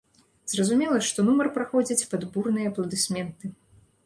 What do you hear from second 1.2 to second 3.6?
нумар праходзіць пад бурныя апладысменты.